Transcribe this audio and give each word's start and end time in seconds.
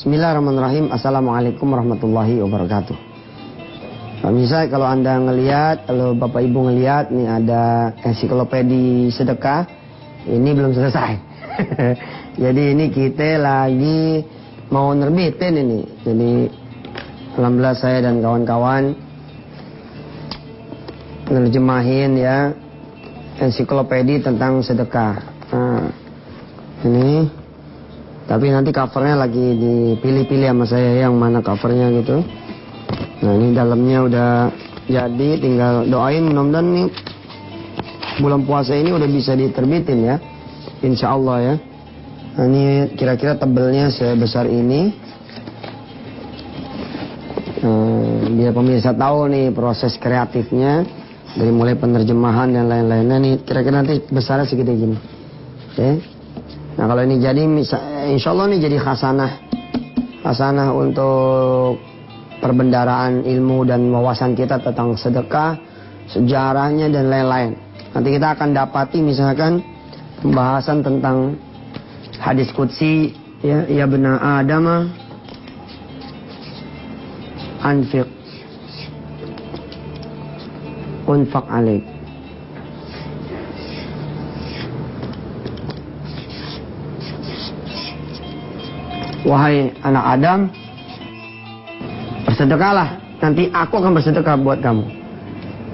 Bismillahirrahmanirrahim. 0.00 0.88
Assalamualaikum 0.96 1.76
warahmatullahi 1.76 2.40
wabarakatuh. 2.40 2.96
Pemirsa 4.24 4.64
kalau 4.72 4.88
anda 4.88 5.20
ngelihat, 5.20 5.84
kalau 5.84 6.16
bapak 6.16 6.40
ibu 6.40 6.72
ngelihat, 6.72 7.12
nih 7.12 7.28
ada 7.28 7.92
ensiklopedi 8.00 9.12
sedekah, 9.12 9.68
ini 10.24 10.56
belum 10.56 10.72
selesai. 10.72 11.20
Jadi 12.48 12.62
ini 12.72 12.88
kita 12.88 13.44
lagi 13.44 14.24
mau 14.72 14.96
nerbitin 14.96 15.68
ini. 15.68 15.84
Jadi 16.00 16.48
alhamdulillah 17.36 17.76
saya 17.76 18.00
dan 18.00 18.24
kawan-kawan 18.24 18.96
nerjemahin 21.28 22.16
ya 22.16 22.56
ensiklopedi 23.36 24.24
tentang 24.24 24.64
sedekah. 24.64 25.20
Nah, 25.52 25.92
ini 26.88 27.39
tapi 28.30 28.46
nanti 28.54 28.70
covernya 28.70 29.18
lagi 29.18 29.58
dipilih-pilih 29.58 30.54
sama 30.54 30.64
saya 30.70 31.02
yang 31.02 31.18
mana 31.18 31.42
covernya 31.42 31.90
gitu. 31.98 32.22
Nah 33.26 33.32
ini 33.34 33.50
dalamnya 33.50 33.98
udah 34.06 34.30
jadi 34.86 35.28
tinggal 35.42 35.90
doain 35.90 36.30
mudah-mudahan 36.30 36.66
nih 36.70 36.88
bulan 38.22 38.46
puasa 38.46 38.78
ini 38.78 38.94
udah 38.94 39.08
bisa 39.10 39.34
diterbitin 39.34 39.98
ya. 40.06 40.16
Insya 40.86 41.10
Allah 41.10 41.36
ya. 41.42 41.54
Nah, 42.38 42.44
ini 42.46 42.94
kira-kira 42.94 43.34
tebelnya 43.34 43.90
sebesar 43.90 44.46
ini. 44.46 44.94
Nah, 47.60 48.30
biar 48.30 48.54
pemirsa 48.54 48.94
tahu 48.94 49.26
nih 49.26 49.50
proses 49.50 49.98
kreatifnya 49.98 50.86
dari 51.34 51.50
mulai 51.50 51.74
penerjemahan 51.74 52.54
dan 52.54 52.70
lain-lainnya 52.70 53.16
nih 53.18 53.34
kira-kira 53.42 53.82
nanti 53.82 54.00
besarnya 54.06 54.46
segede 54.46 54.72
gini. 54.78 54.96
Oke. 55.74 55.90
Nah 56.78 56.84
kalau 56.86 57.02
ini 57.02 57.18
jadi 57.18 57.42
insya 58.14 58.30
Allah 58.30 58.46
ini 58.52 58.58
jadi 58.62 58.78
khasanah. 58.78 59.32
Khasanah 60.22 60.68
untuk 60.76 61.80
perbendaraan 62.38 63.26
ilmu 63.26 63.66
dan 63.66 63.90
wawasan 63.90 64.38
kita 64.38 64.62
tentang 64.62 64.94
sedekah, 64.94 65.58
sejarahnya 66.06 66.88
dan 66.88 67.10
lain-lain. 67.10 67.50
Nanti 67.90 68.08
kita 68.14 68.38
akan 68.38 68.48
dapati 68.54 69.02
misalkan 69.02 69.60
pembahasan 70.22 70.80
tentang 70.86 71.34
hadis 72.22 72.52
kutsi 72.54 73.16
ya 73.42 73.66
ya 73.66 73.84
benar 73.90 74.20
Adam 74.22 74.86
anfiq. 77.60 78.06
Unfaq 81.10 81.42
alik 81.50 81.89
Wahai 89.20 89.76
anak 89.84 90.04
Adam, 90.16 90.40
bersedekahlah. 92.24 92.88
Nanti 93.20 93.52
aku 93.52 93.74
akan 93.76 93.92
bersedekah 93.92 94.36
buat 94.40 94.64
kamu. 94.64 94.84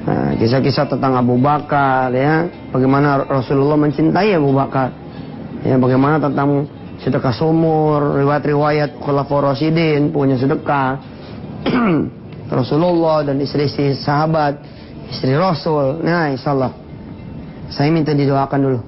Nah, 0.06 0.30
kisah-kisah 0.38 0.90
tentang 0.90 1.14
Abu 1.14 1.38
Bakar 1.38 2.10
ya, 2.10 2.46
bagaimana 2.74 3.22
Rasulullah 3.26 3.78
mencintai 3.78 4.34
Abu 4.34 4.50
Bakar. 4.50 4.90
Ya, 5.62 5.78
bagaimana 5.78 6.18
tentang 6.18 6.66
sedekah 7.02 7.34
sumur, 7.34 8.18
riwayat-riwayat 8.18 8.98
Khulafaur 8.98 9.50
Rasyidin 9.50 10.10
punya 10.10 10.38
sedekah. 10.38 10.98
Rasulullah 12.58 13.26
dan 13.26 13.42
istri-istri 13.42 13.94
sahabat, 13.98 14.58
istri 15.10 15.34
Rasul. 15.34 16.02
Nah, 16.02 16.30
insyaallah 16.30 16.70
saya 17.70 17.90
minta 17.90 18.14
didoakan 18.14 18.60
dulu. 18.62 18.80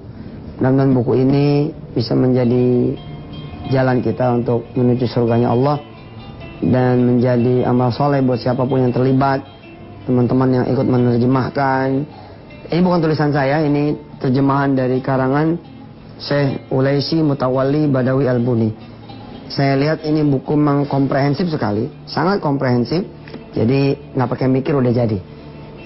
Mudah-mudahan 0.59 0.91
buku 0.95 1.13
ini 1.23 1.47
bisa 1.95 2.15
menjadi 2.19 2.95
jalan 3.69 4.01
kita 4.01 4.35
untuk 4.35 4.69
menuju 4.75 5.07
surganya 5.09 5.53
Allah 5.53 5.81
dan 6.65 7.07
menjadi 7.07 7.69
amal 7.69 7.95
soleh 7.95 8.19
buat 8.25 8.41
siapa 8.41 8.67
pun 8.67 8.83
yang 8.83 8.95
terlibat 8.95 9.45
teman-teman 10.09 10.49
yang 10.63 10.67
ikut 10.67 10.87
menerjemahkan. 10.89 11.87
Ini 12.69 12.81
bukan 12.81 13.01
tulisan 13.01 13.31
saya 13.33 13.63
ini 13.63 13.97
terjemahan 14.19 14.75
dari 14.77 14.99
karangan 14.99 15.57
Syekh 16.19 16.69
Ulaisi 16.75 17.23
Mutawali 17.23 17.87
Badawi 17.87 18.27
Al-Buni. 18.27 18.71
Saya 19.49 19.79
lihat 19.81 20.05
ini 20.05 20.21
buku 20.27 20.53
memang 20.59 20.85
komprehensif 20.85 21.49
sekali 21.49 21.89
sangat 22.05 22.45
komprehensif 22.45 23.01
jadi 23.57 23.97
nggak 24.13 24.29
pakai 24.29 24.49
mikir 24.51 24.77
udah 24.77 24.93
jadi. 24.93 25.19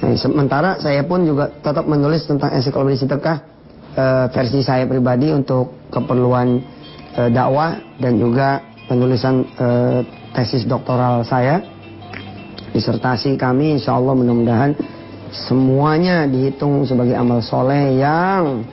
Nah, 0.02 0.18
sementara 0.18 0.82
saya 0.82 1.06
pun 1.06 1.22
juga 1.22 1.46
tetap 1.62 1.86
menulis 1.86 2.26
tentang 2.26 2.50
ensiklopedi 2.50 3.06
sedekah 3.06 3.38
e, 3.94 4.04
versi 4.34 4.58
saya 4.66 4.82
pribadi 4.82 5.30
untuk 5.30 5.88
keperluan 5.94 6.58
e, 7.16 7.20
dakwah 7.32 7.78
dan 8.00 8.16
juga 8.16 8.60
penulisan 8.88 9.44
e, 9.56 9.68
tesis 10.32 10.64
doktoral 10.64 11.24
saya, 11.24 11.60
disertasi 12.72 13.36
kami 13.36 13.76
insya 13.76 13.96
Allah 13.96 14.16
mudah-mudahan 14.16 14.72
semuanya 15.32 16.28
dihitung 16.28 16.84
sebagai 16.84 17.16
amal 17.16 17.40
soleh 17.40 17.96
yang 17.96 18.64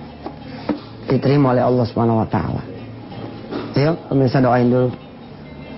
diterima 1.07 1.55
oleh 1.55 1.63
Allah 1.63 1.85
Subhanahu 1.88 2.22
Wa 2.23 2.28
Taala. 2.28 2.63
Ayo, 3.79 3.95
pemirsa 4.11 4.44
doain 4.44 4.67
dulu. 4.67 4.91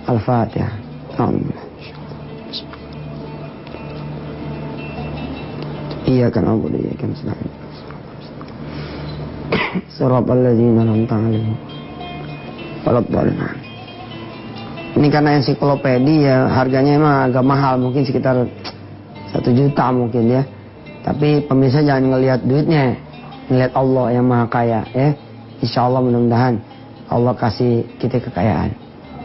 Al-Fatihah. 0.02 0.74
Iya 6.02 6.26
kan 6.34 6.44
iya 6.74 6.94
kan 6.98 7.10
sedang. 7.14 7.40
Surat 9.96 10.26
al-ladzina 10.26 10.82
an'amta 10.82 11.16
Walad 12.82 13.06
ini 14.92 15.08
karena 15.08 15.40
ensiklopedi 15.40 16.28
ya 16.28 16.52
harganya 16.52 17.00
emang 17.00 17.14
agak 17.32 17.44
mahal 17.44 17.80
mungkin 17.80 18.04
sekitar 18.04 18.44
satu 19.32 19.48
juta 19.48 19.88
mungkin 19.88 20.28
ya. 20.28 20.42
Tapi 21.02 21.48
pemirsa 21.48 21.80
jangan 21.80 22.12
ngelihat 22.12 22.44
duitnya, 22.44 23.00
ngelihat 23.48 23.72
Allah 23.72 24.06
yang 24.12 24.28
maha 24.28 24.46
kaya 24.52 24.84
ya. 24.92 25.16
Insya 25.64 25.88
Allah 25.88 26.04
mudah-mudahan 26.04 26.60
Allah 27.08 27.32
kasih 27.40 27.88
kita 27.96 28.20
kekayaan. 28.20 28.76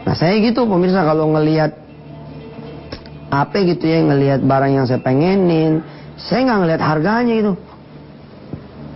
Nah 0.08 0.14
saya 0.16 0.40
gitu 0.40 0.64
pemirsa 0.64 1.04
kalau 1.04 1.36
ngelihat 1.36 1.76
apa 3.28 3.60
gitu 3.60 3.84
ya 3.84 4.08
ngelihat 4.08 4.40
barang 4.40 4.72
yang 4.72 4.86
saya 4.88 5.04
pengenin, 5.04 5.84
saya 6.16 6.48
nggak 6.48 6.58
ngelihat 6.64 6.82
harganya 6.82 7.34
itu. 7.44 7.52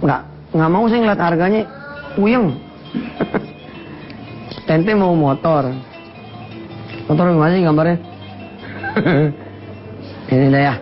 Nggak 0.01 0.21
nggak 0.57 0.71
mau 0.73 0.85
saya 0.89 1.01
ngelihat 1.05 1.21
harganya, 1.21 1.63
puyeng. 2.17 2.57
Ente 4.73 4.97
mau 4.97 5.13
motor, 5.13 5.69
Motor 7.05 7.35
gimana 7.37 7.53
sih 7.53 7.61
gambarnya? 7.61 7.97
ini 10.33 10.49
dah 10.49 10.63
ya. 10.65 10.75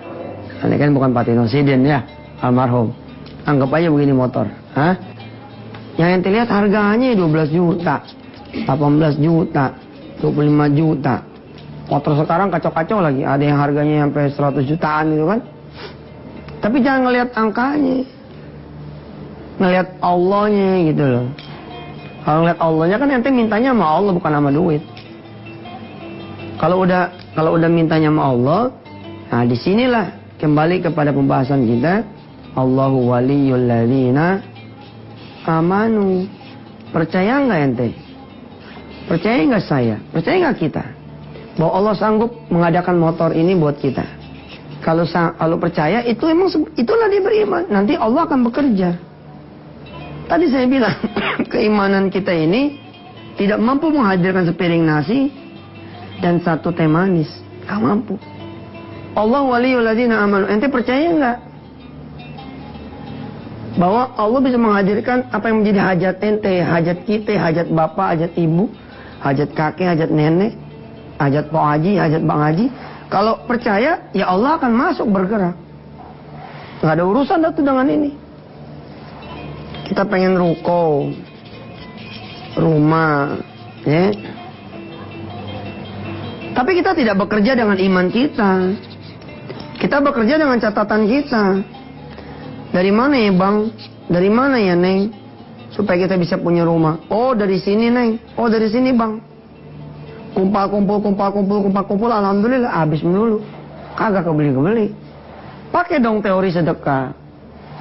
Ini 0.63 0.75
kan 0.79 0.95
bukan 0.95 1.11
Patino 1.11 1.43
Sidin 1.51 1.83
ya, 1.83 2.07
almarhum. 2.39 2.95
Anggap 3.51 3.75
aja 3.75 3.91
begini 3.91 4.15
motor. 4.15 4.47
Hah? 4.79 4.95
Yang 5.99 6.11
ente 6.23 6.29
lihat 6.31 6.47
harganya 6.55 7.19
12 7.19 7.51
juta, 7.51 8.07
18 8.63 9.19
juta, 9.19 9.75
25 10.23 10.79
juta. 10.79 11.15
Motor 11.91 12.13
sekarang 12.23 12.49
kacau-kacau 12.55 13.03
lagi. 13.03 13.27
Ada 13.27 13.43
yang 13.43 13.59
harganya 13.59 14.07
sampai 14.07 14.31
100 14.31 14.71
jutaan 14.71 15.05
gitu 15.11 15.27
kan. 15.27 15.41
Tapi 16.63 16.77
jangan 16.79 17.11
ngelihat 17.11 17.29
angkanya. 17.35 18.07
Ngelihat 19.59 19.89
Allahnya 19.99 20.71
gitu 20.95 21.05
loh. 21.11 21.27
Kalau 22.21 22.45
ngelihat 22.45 22.61
Allahnya 22.61 22.97
kan 23.01 23.09
ente 23.09 23.31
mintanya 23.33 23.73
sama 23.73 23.87
Allah 23.89 24.13
bukan 24.13 24.33
sama 24.33 24.51
duit. 24.53 24.83
Kalau 26.61 26.85
udah 26.85 27.09
kalau 27.33 27.57
udah 27.57 27.71
mintanya 27.73 28.13
sama 28.13 28.23
Allah, 28.37 28.61
nah 29.33 29.43
di 29.49 29.57
sinilah 29.57 30.37
kembali 30.37 30.85
kepada 30.85 31.11
pembahasan 31.17 31.65
kita. 31.65 32.05
Allahu 32.51 33.15
waliyul 33.15 33.65
ladina 33.65 34.43
amanu. 35.49 36.29
Percaya 36.91 37.39
nggak 37.47 37.61
ente? 37.71 37.89
Percaya 39.07 39.39
nggak 39.47 39.65
saya? 39.65 39.97
Percaya 40.11 40.37
nggak 40.45 40.59
kita? 40.59 40.85
Bahwa 41.57 41.73
Allah 41.79 41.95
sanggup 41.97 42.31
mengadakan 42.51 42.99
motor 42.99 43.31
ini 43.33 43.55
buat 43.55 43.79
kita. 43.79 44.03
Kalau 44.83 45.05
kalau 45.09 45.57
percaya 45.61 46.03
itu 46.05 46.25
emang 46.27 46.51
itulah 46.77 47.07
dia 47.09 47.23
beriman. 47.23 47.65
Nanti 47.71 47.95
Allah 47.97 48.27
akan 48.27 48.41
bekerja. 48.49 49.10
Tadi 50.31 50.47
saya 50.47 50.71
bilang 50.71 50.95
keimanan 51.53 52.07
kita 52.07 52.31
ini 52.31 52.79
tidak 53.35 53.59
mampu 53.59 53.91
menghadirkan 53.91 54.47
sepiring 54.47 54.87
nasi, 54.87 55.35
dan 56.21 56.39
satu 56.45 56.71
teh 56.71 56.87
manis. 56.87 57.29
Gak 57.65 57.81
mampu. 57.81 58.15
Allah 59.17 59.43
waliul 59.43 59.83
ladzina 59.83 60.23
amanu. 60.23 60.47
Ente 60.47 60.69
percaya 60.69 61.11
nggak? 61.11 61.39
Bahwa 63.81 64.13
Allah 64.15 64.41
bisa 64.45 64.59
menghadirkan 64.61 65.33
apa 65.33 65.45
yang 65.49 65.65
menjadi 65.65 65.81
hajat 65.81 66.17
ente, 66.21 66.55
hajat 66.61 66.99
kita, 67.09 67.33
hajat 67.41 67.67
bapak, 67.73 68.07
hajat 68.15 68.33
ibu, 68.37 68.69
hajat 69.25 69.51
kakek, 69.57 69.89
hajat 69.97 70.11
nenek, 70.13 70.53
hajat 71.17 71.49
Pak 71.49 71.65
Haji, 71.65 71.93
hajat 71.97 72.23
Bang 72.29 72.41
Haji. 72.45 72.67
Kalau 73.11 73.35
percaya, 73.49 74.05
ya 74.15 74.31
Allah 74.31 74.61
akan 74.61 74.73
masuk 74.75 75.07
bergerak. 75.11 75.57
Gak 76.85 76.93
ada 76.97 77.05
urusan 77.05 77.41
datu 77.43 77.61
dengan 77.65 77.89
ini. 77.89 78.11
Kita 79.91 80.07
pengen 80.07 80.39
ruko, 80.39 81.11
rumah, 82.55 83.43
ya, 83.83 84.15
Tapi 86.55 86.79
kita 86.79 86.95
tidak 86.95 87.19
bekerja 87.27 87.59
dengan 87.59 87.75
iman 87.75 88.07
kita. 88.07 88.51
Kita 89.83 89.99
bekerja 89.99 90.39
dengan 90.39 90.63
catatan 90.63 91.11
kita. 91.11 91.45
Dari 92.71 92.95
mana 92.95 93.19
ya 93.19 93.35
bang? 93.35 93.57
Dari 94.07 94.31
mana 94.31 94.63
ya 94.63 94.79
neng? 94.79 95.11
Supaya 95.75 96.07
kita 96.07 96.15
bisa 96.15 96.39
punya 96.39 96.63
rumah. 96.63 97.03
Oh 97.11 97.35
dari 97.35 97.59
sini 97.59 97.91
neng. 97.91 98.23
Oh 98.39 98.47
dari 98.47 98.71
sini 98.71 98.95
bang. 98.95 99.19
Kumpul 100.39 100.71
kumpul 100.71 100.99
kumpul 101.03 101.29
kumpul 101.35 101.59
kumpul 101.67 101.85
kumpul. 101.91 102.11
Alhamdulillah 102.15 102.71
habis 102.71 103.03
dulu. 103.03 103.43
Kagak 103.99 104.23
kebeli 104.23 104.55
kebeli. 104.55 104.87
Pakai 105.75 105.99
dong 105.99 106.23
teori 106.23 106.55
sedekah. 106.55 107.11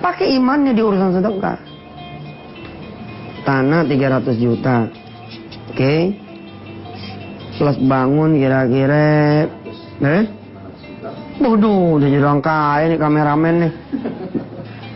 Pakai 0.02 0.34
imannya 0.34 0.74
di 0.74 0.82
urusan 0.82 1.22
sedekah. 1.22 1.69
Tanah 3.50 3.82
300 3.82 4.30
juta. 4.38 4.86
Oke. 4.86 5.74
Okay. 5.74 6.02
Plus 7.58 7.82
bangun 7.82 8.38
kira-kira 8.38 9.50
eh? 10.06 10.24
Waduh, 11.42 11.98
udah 11.98 12.08
jadi 12.14 12.22
orang 12.30 12.46
kaya 12.46 12.94
nih 12.94 13.00
kameramen 13.02 13.56
nih. 13.66 13.72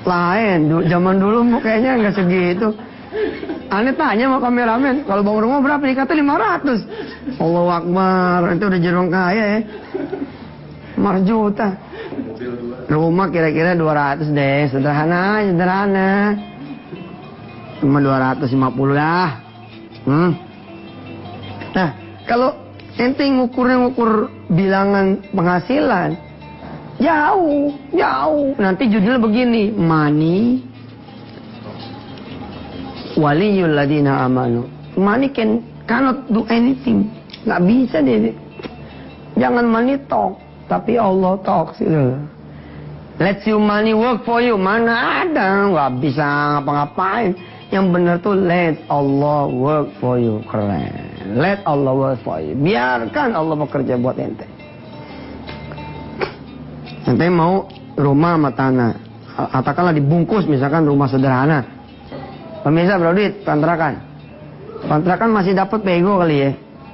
Lain, 0.05 0.59
du 0.69 0.77
zaman 0.85 1.17
dulu 1.17 1.49
kayaknya 1.65 1.97
nggak 1.97 2.13
segitu. 2.13 2.77
Aneh 3.73 3.97
tanya 3.97 4.29
sama 4.29 4.37
kameramen, 4.37 5.01
kalau 5.09 5.25
bangun 5.25 5.49
rumah 5.49 5.59
berapa? 5.65 5.83
Dikata 5.89 6.13
500. 6.13 7.41
Allah 7.41 7.67
Akbar, 7.73 8.39
itu 8.53 8.65
udah 8.69 8.79
jadi 8.85 8.93
orang 8.93 9.09
kaya 9.09 9.43
ya. 9.49 9.59
5 10.93 11.25
juta. 11.25 11.67
Rumah 12.85 13.27
kira-kira 13.33 13.73
200 13.73 14.29
deh, 14.29 14.69
sederhana, 14.69 15.41
sederhana. 15.41 16.37
Cuma 17.83 17.99
250 17.99 18.95
lah. 18.95 19.43
Hmm. 20.07 20.31
Nah, 21.75 21.89
kalau 22.23 22.55
ente 22.95 23.27
ngukurnya 23.27 23.83
ngukur 23.83 24.31
bilangan 24.47 25.19
penghasilan, 25.35 26.15
jauh, 27.03 27.75
jauh. 27.91 28.55
Nanti 28.55 28.87
judulnya 28.87 29.19
begini, 29.19 29.75
money 29.75 30.63
waliyul 33.19 33.75
ladina 33.75 34.23
amanu. 34.23 34.63
Money 34.95 35.35
can 35.35 35.59
cannot 35.83 36.23
do 36.31 36.47
anything. 36.47 37.11
Nggak 37.43 37.61
bisa 37.67 37.99
deh. 37.99 38.31
Jangan 39.35 39.67
money 39.67 39.99
talk, 40.07 40.39
tapi 40.71 40.95
Allah 40.95 41.35
talk 41.43 41.75
sih. 41.75 41.89
Let 43.19 43.43
you 43.43 43.59
money 43.59 43.91
work 43.91 44.23
for 44.23 44.39
you. 44.39 44.55
Mana 44.55 45.27
ada, 45.27 45.67
nggak 45.67 45.91
bisa 45.99 46.25
ngapa-ngapain. 46.57 47.52
Yang 47.73 47.85
benar 47.89 48.15
tuh 48.21 48.37
let 48.37 48.85
Allah 48.85 49.49
work 49.49 49.97
for 49.97 50.21
you. 50.21 50.45
Keren. 50.45 51.33
Let 51.33 51.65
Allah 51.65 51.93
work 51.97 52.21
for 52.21 52.37
you. 52.37 52.53
Biarkan 52.53 53.33
Allah 53.33 53.57
bekerja 53.57 53.97
buat 53.97 54.13
ente. 54.21 54.45
Ente 57.09 57.25
mau 57.33 57.65
rumah 57.97 58.37
sama 58.37 58.53
tanah. 58.53 58.91
Katakanlah 59.33 59.97
dibungkus 59.97 60.45
misalkan 60.45 60.85
rumah 60.85 61.09
sederhana. 61.09 61.65
Pemirsa 62.61 63.01
berapa 63.01 63.17
duit 63.17 63.41
kontrakan? 63.41 63.97
Kontrakan 64.85 65.29
masih 65.33 65.57
dapat 65.57 65.81
pego 65.81 66.21
kali 66.21 66.45
ya. 66.45 66.51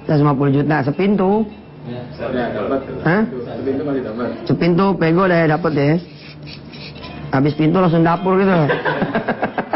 150 0.08 0.56
juta 0.64 0.76
sepintu. 0.88 1.44
Ya, 1.92 2.02
dapat. 2.56 2.80
Hah? 3.04 3.22
Sepintu 3.28 3.82
masih 3.84 4.02
dapat. 4.08 4.28
Sepintu 4.48 4.86
pego 4.96 5.28
udah 5.28 5.44
dapat 5.60 5.72
ya. 5.76 5.92
Habis 7.36 7.54
pintu 7.60 7.84
langsung 7.84 8.08
dapur 8.08 8.40
gitu. 8.40 8.56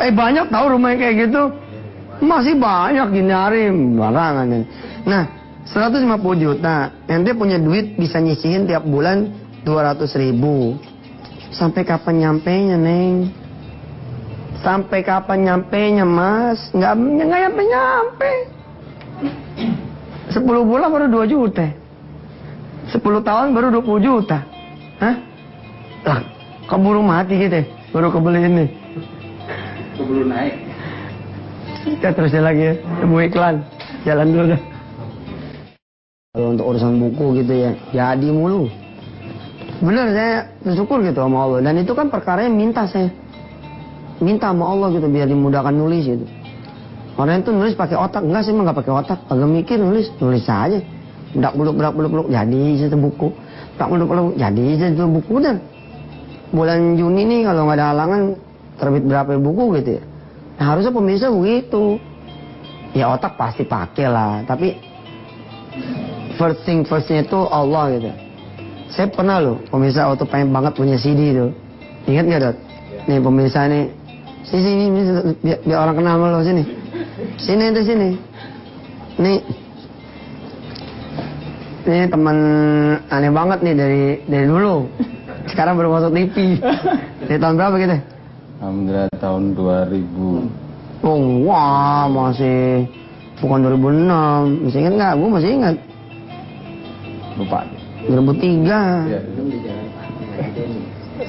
eh 0.00 0.12
banyak 0.12 0.48
tahu 0.48 0.64
rumah 0.76 0.96
yang 0.96 1.00
kayak 1.00 1.16
gitu. 1.28 1.42
Masih 2.20 2.56
banyak 2.56 3.06
gini 3.16 3.32
hari 3.32 3.72
barangan. 3.96 4.64
Nah, 5.08 5.24
150 5.68 6.36
juta. 6.36 6.92
Ente 7.08 7.32
punya 7.32 7.56
duit 7.56 7.96
bisa 7.96 8.20
nyisihin 8.20 8.68
tiap 8.68 8.84
bulan 8.84 9.28
200 9.64 10.04
ribu. 10.20 10.76
Sampai 11.52 11.84
kapan 11.84 12.24
nyampe 12.24 12.52
nya, 12.52 12.76
Neng? 12.76 13.32
Sampai 14.60 15.00
kapan 15.00 15.38
nyampe 15.48 15.80
nya, 15.80 16.04
Mas? 16.04 16.60
Nggak, 16.76 16.92
nggak 16.96 17.40
nyampe-nyampe. 17.48 18.32
10 20.30 20.44
bulan 20.44 20.88
baru 20.92 21.06
2 21.08 21.32
juta. 21.32 21.66
10 22.92 23.00
tahun 23.00 23.46
baru 23.56 23.68
20 23.80 24.00
juta. 24.04 24.38
Hah? 25.00 25.16
Lah, 26.04 26.20
keburu 26.68 27.00
mati 27.00 27.34
gitu 27.36 27.56
ya? 27.60 27.64
Baru 27.90 28.12
kebeli 28.12 28.40
ini. 28.46 28.79
Keburu 30.00 30.24
naik. 30.24 30.56
Kita 31.84 32.16
terusnya 32.16 32.40
lagi 32.48 32.62
ya. 32.72 32.74
Temu 32.80 33.20
iklan. 33.20 33.60
Jalan 34.08 34.26
dulu 34.32 34.44
dah. 34.56 34.60
Kalau 36.32 36.46
untuk 36.56 36.66
urusan 36.72 36.96
buku 36.96 37.44
gitu 37.44 37.52
ya, 37.52 37.70
jadi 37.92 38.28
mulu. 38.32 38.70
Bener 39.84 40.08
saya 40.14 40.34
bersyukur 40.64 41.04
gitu 41.04 41.20
sama 41.20 41.44
Allah. 41.44 41.60
Dan 41.68 41.84
itu 41.84 41.92
kan 41.92 42.08
perkara 42.08 42.48
yang 42.48 42.56
minta 42.56 42.88
saya. 42.88 43.12
Minta 44.24 44.48
sama 44.48 44.72
Allah 44.72 44.88
gitu 44.96 45.04
biar 45.04 45.28
dimudahkan 45.28 45.74
nulis 45.76 46.08
gitu. 46.08 46.24
Orang 47.20 47.44
itu 47.44 47.52
nulis 47.52 47.76
pakai 47.76 48.00
otak, 48.00 48.24
enggak 48.24 48.48
sih 48.48 48.56
emang 48.56 48.72
nggak 48.72 48.78
pakai 48.80 48.94
otak, 48.96 49.18
agak 49.28 49.48
mikir 49.50 49.76
nulis, 49.76 50.08
nulis 50.16 50.44
aja. 50.48 50.80
Dak 51.36 51.52
buluk, 51.52 51.76
dak 51.76 51.92
buluk, 51.92 52.10
buluk, 52.14 52.28
jadi 52.32 52.60
itu 52.80 52.96
buku. 52.96 53.28
Dak 53.76 53.92
buluk, 53.92 54.08
buluk, 54.08 54.32
jadi 54.40 54.64
itu 54.80 55.04
buku 55.04 55.34
dan 55.44 55.60
bulan 56.54 56.96
Juni 56.96 57.22
nih 57.28 57.40
kalau 57.44 57.68
nggak 57.68 57.76
ada 57.76 57.86
halangan 57.92 58.22
terbit 58.80 59.04
berapa 59.04 59.36
buku 59.36 59.76
gitu 59.78 60.00
ya. 60.00 60.02
Nah, 60.56 60.64
harusnya 60.74 60.92
pemirsa 60.92 61.28
begitu. 61.28 62.00
Ya 62.96 63.06
otak 63.12 63.38
pasti 63.38 63.62
pakai 63.62 64.10
lah, 64.10 64.42
tapi 64.48 64.74
first 66.34 66.66
thing 66.66 66.82
firstnya 66.82 67.22
itu 67.22 67.38
Allah 67.46 67.94
gitu. 67.94 68.10
Saya 68.90 69.06
pernah 69.06 69.38
loh, 69.38 69.62
pemirsa 69.70 70.10
waktu 70.10 70.26
pengen 70.26 70.50
banget 70.50 70.74
punya 70.74 70.98
CD 70.98 71.30
itu. 71.30 71.54
Ingat 72.10 72.24
nggak 72.26 72.40
dot? 72.42 72.56
Nih 73.06 73.22
pemirsa 73.22 73.70
nih, 73.70 73.94
sini, 74.42 74.62
sini 74.66 74.84
biar, 75.38 75.58
biar 75.62 75.78
orang 75.78 75.96
kenal 76.02 76.14
sama 76.18 76.26
lo 76.34 76.40
sini. 76.42 76.64
Sini 77.38 77.64
itu 77.70 77.80
sini. 77.86 78.08
Nih, 79.22 79.38
ini 81.86 82.06
teman 82.10 82.36
aneh 83.06 83.30
banget 83.30 83.58
nih 83.62 83.74
dari 83.78 84.02
dari 84.26 84.46
dulu. 84.50 84.90
Sekarang 85.46 85.78
baru 85.78 85.94
masuk 85.94 86.10
TV. 86.10 86.58
Dari 87.30 87.38
tahun 87.38 87.54
berapa 87.54 87.76
gitu? 87.78 87.96
Alhamdulillah 88.60 89.08
tahun 89.16 89.56
2000. 89.56 91.00
Oh, 91.00 91.16
wah 91.48 92.04
masih 92.12 92.84
bukan 93.40 93.64
2006. 93.72 94.68
Masih 94.68 94.78
ingat 94.84 94.94
nggak? 95.00 95.12
Gue 95.16 95.28
masih 95.32 95.50
ingat. 95.56 95.76
Lupa. 97.40 97.60
2003. 98.04 99.08
Ya. 99.08 99.20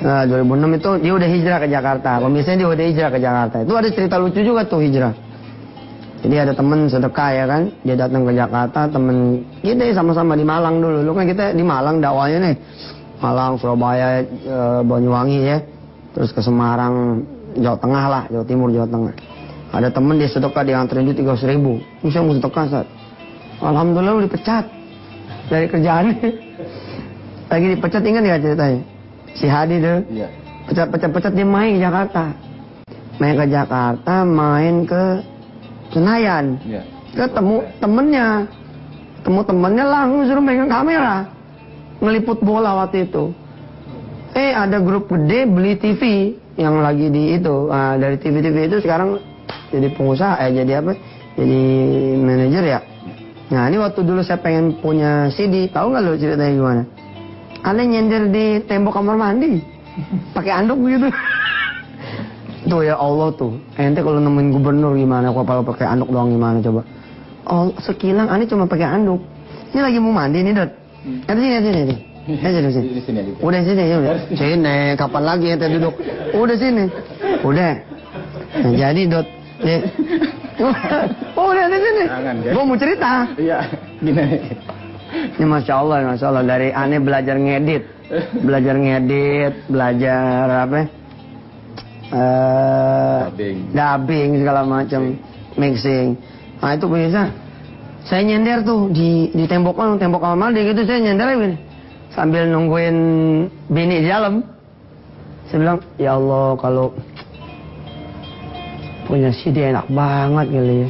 Nah, 0.03 0.23
2006 0.27 0.75
itu 0.75 0.91
dia 1.07 1.13
udah 1.15 1.29
hijrah 1.31 1.59
ke 1.63 1.67
Jakarta. 1.71 2.11
Pemirsa 2.19 2.51
dia 2.59 2.67
udah 2.67 2.85
hijrah 2.91 3.09
ke 3.15 3.19
Jakarta. 3.23 3.55
Itu 3.63 3.73
ada 3.79 3.89
cerita 3.95 4.15
lucu 4.19 4.39
juga 4.43 4.67
tuh 4.67 4.83
hijrah. 4.83 5.15
Jadi 6.21 6.35
ada 6.35 6.53
temen 6.53 6.85
sedekah 6.85 7.29
ya 7.33 7.45
kan, 7.49 7.61
dia 7.81 7.97
datang 7.97 8.29
ke 8.29 8.33
Jakarta, 8.37 8.85
temen 8.85 9.41
kita 9.65 9.89
sama-sama 9.89 10.37
di 10.37 10.45
Malang 10.45 10.77
dulu. 10.77 11.01
Lu 11.01 11.11
kan 11.17 11.25
kita 11.25 11.57
di 11.57 11.63
Malang 11.65 11.97
dakwahnya 11.97 12.37
nih. 12.45 12.55
Malang, 13.21 13.57
Surabaya, 13.57 14.21
e, 14.21 14.57
Banyuwangi 14.85 15.39
ya. 15.41 15.57
Terus 16.11 16.29
ke 16.35 16.41
Semarang, 16.43 17.23
Jawa 17.55 17.77
Tengah 17.79 18.05
lah, 18.07 18.23
Jawa 18.27 18.45
Timur, 18.47 18.67
Jawa 18.71 18.87
Tengah. 18.87 19.15
Ada 19.71 19.87
temen 19.87 20.19
dia 20.19 20.27
sedekah 20.27 20.63
dia 20.67 20.75
nganterin 20.75 21.07
duit 21.07 21.17
300 21.23 21.51
ribu. 21.55 21.79
Saya 22.11 22.27
mau 22.27 22.35
sedekah 22.35 22.65
saat. 22.67 22.87
Alhamdulillah 23.63 24.19
lu 24.19 24.23
dipecat 24.27 24.67
dari 25.47 25.71
kerjaan. 25.71 26.11
Lagi 27.51 27.67
dipecat 27.75 28.03
ingat 28.03 28.23
ya 28.23 28.35
ceritanya? 28.39 28.81
Si 29.35 29.47
Hadi 29.47 29.75
tuh. 29.79 29.99
Iya. 30.11 30.27
Pecat-pecat-pecat 30.67 31.31
dia 31.31 31.47
main 31.47 31.75
ke 31.75 31.79
Jakarta. 31.83 32.23
Main 33.19 33.33
ke 33.35 33.45
Jakarta, 33.47 34.15
main 34.27 34.75
ke 34.83 35.03
Senayan. 35.91 36.59
Iya. 36.67 36.81
Ketemu 37.15 37.55
temennya. 37.79 38.27
Ketemu 39.19 39.41
temennya 39.47 39.85
langsung 39.87 40.21
suruh 40.27 40.43
megang 40.43 40.71
kamera. 40.71 41.27
Ngeliput 42.03 42.39
bola 42.43 42.75
waktu 42.83 43.07
itu. 43.07 43.35
Eh 44.31 44.55
ada 44.55 44.79
grup 44.79 45.11
gede 45.11 45.43
beli 45.43 45.75
TV 45.75 46.33
yang 46.55 46.79
lagi 46.79 47.11
di 47.11 47.35
itu. 47.35 47.67
Nah, 47.67 47.99
dari 47.99 48.15
TV-TV 48.15 48.71
itu 48.71 48.77
sekarang 48.79 49.19
jadi 49.71 49.87
pengusaha, 49.91 50.39
eh 50.47 50.51
jadi 50.55 50.83
apa? 50.83 50.95
Jadi 51.35 51.61
manajer 52.19 52.63
ya. 52.63 52.79
Nah 53.51 53.67
ini 53.67 53.77
waktu 53.83 53.99
dulu 54.07 54.23
saya 54.23 54.39
pengen 54.39 54.79
punya 54.79 55.27
CD, 55.31 55.67
tahu 55.67 55.91
nggak 55.91 56.03
lo 56.07 56.15
ceritanya 56.15 56.53
gimana? 56.55 56.83
Aneh 57.67 57.85
nyender 57.87 58.31
di 58.31 58.45
tembok 58.63 58.95
kamar 58.95 59.19
mandi, 59.19 59.59
pakai 60.31 60.63
anduk 60.63 60.79
gitu. 60.87 61.07
Tuh 62.71 62.85
ya 62.85 62.95
Allah 62.95 63.33
tuh, 63.33 63.57
ente 63.73 64.05
kalau 64.05 64.21
nemuin 64.21 64.53
gubernur 64.53 64.93
gimana? 64.93 65.33
Kalau 65.33 65.65
pakai 65.65 65.91
anduk 65.91 66.13
doang 66.13 66.31
gimana 66.31 66.61
coba? 66.61 66.81
Oh 67.49 67.73
sekilang 67.81 68.31
aneh 68.31 68.47
cuma 68.47 68.69
pakai 68.69 68.87
anduk. 68.87 69.19
Ini 69.73 69.81
lagi 69.81 69.97
mau 69.99 70.15
mandi 70.15 70.45
nih 70.45 70.53
dot. 70.55 70.71
Ada 71.25 71.39
sini, 71.41 71.55
ada 71.57 71.67
sini. 71.67 71.81
Ada 71.81 71.85
sini, 71.91 72.10
sini. 72.25 73.01
Sini. 73.01 73.21
Udah 73.41 73.61
sini, 73.65 73.83
ya 73.89 73.95
udah. 73.97 74.15
Sini, 74.33 74.77
kapan 74.97 75.23
lagi 75.25 75.45
ente 75.53 75.67
duduk? 75.67 75.95
Udah 76.37 76.55
sini. 76.57 76.85
Udah. 77.41 77.73
Nah, 78.51 78.71
jadi 78.75 79.01
dot, 79.07 79.27
nih, 79.63 79.79
oh 81.39 81.49
lihat 81.55 81.71
di 81.71 81.79
sini. 81.79 82.03
Guys. 82.03 82.53
Gue 82.53 82.63
mau 82.67 82.77
cerita. 82.77 83.11
Iya, 83.39 83.59
gini. 84.03 84.25
Ini 85.11 85.45
masya 85.47 85.73
Allah, 85.79 85.97
masya 86.07 86.25
Allah 86.31 86.43
dari 86.47 86.69
aneh 86.71 86.99
belajar 86.99 87.35
ngedit, 87.35 87.83
belajar 88.43 88.75
ngedit, 88.79 89.53
belajar 89.67 90.67
apa? 90.67 90.79
Eh, 92.11 93.19
Dubbing. 93.31 93.57
dubbing 93.71 94.29
segala 94.43 94.61
macam, 94.67 95.15
mixing. 95.55 96.19
Nah 96.59 96.75
itu 96.75 96.85
bisa. 96.91 97.31
Saya 98.03 98.21
nyender 98.27 98.67
tuh 98.67 98.91
di 98.91 99.31
di 99.31 99.47
tembok 99.47 99.79
kan, 99.79 99.95
tembok 99.95 100.19
kamar 100.19 100.51
mandi 100.51 100.67
gitu 100.67 100.83
saya 100.83 100.99
nyender 100.99 101.39
begini. 101.39 101.70
Sambil 102.11 102.43
nungguin 102.51 102.97
bini 103.71 104.03
di 104.03 104.07
dalam. 104.11 104.43
Saya 105.47 105.57
bilang, 105.63 105.79
ya 105.95 106.19
Allah 106.19 106.59
kalau 106.59 106.95
punya 109.07 109.31
CD 109.35 109.71
enak 109.71 109.87
banget 109.91 110.47
kali 110.51 110.75
ya. 110.87 110.89